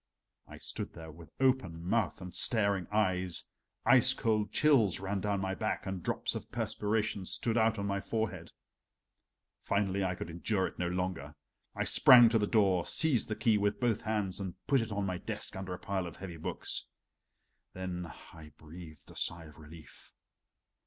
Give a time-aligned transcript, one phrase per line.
[0.47, 3.43] I stood there with open mouth and staring eyes,
[3.85, 8.01] ice cold chills ran down my back, and drops of perspiration stood out on my
[8.01, 8.51] forehead.
[9.61, 11.35] Finally, I could endure it no longer.
[11.75, 15.05] I sprang to the door, seized the key with both hands and put it on
[15.05, 16.87] my desk under a pile of heavy books.
[17.73, 20.13] Then I breathed a sigh of relief.